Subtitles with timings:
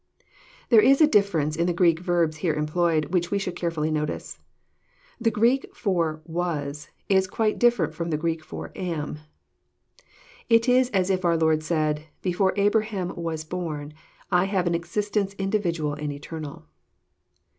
[0.69, 4.39] There is a difference in the Greek verbs here employed, which we should carefully notice.
[5.19, 9.19] The Greek for•' was *' is quite dif ferent from the Greek for" am."
[10.49, 13.93] It is as if our Lord said," before Abraham was born,
[14.31, 16.65] I have an existence Individual and eternal."